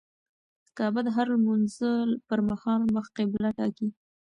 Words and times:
کعبه 0.77 1.01
د 1.03 1.09
هر 1.15 1.27
لمونځه 1.35 1.89
پر 2.27 2.39
مهال 2.49 2.81
مخ 2.95 3.05
قبله 3.17 3.49
ټاکي. 3.57 3.87